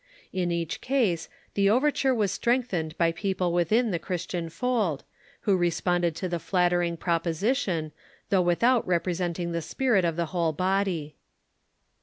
In 0.33 0.49
each 0.51 0.81
case 0.81 1.29
the 1.53 1.69
overture 1.69 2.11
was 2.15 2.31
strengthened 2.31 2.97
by 2.97 3.11
people 3.11 3.53
within 3.53 3.91
the 3.91 3.99
Christian 3.99 4.49
fold, 4.49 5.03
who 5.41 5.55
responded 5.55 6.15
to 6.15 6.27
the 6.27 6.39
flattering 6.39 6.97
proposi 6.97 7.55
tion, 7.55 7.91
though 8.29 8.41
without 8.41 8.87
representing 8.87 9.51
the 9.51 9.61
spirit 9.61 10.03
of 10.03 10.15
the 10.15 10.25
whole 10.33 10.53
body. 10.53 11.17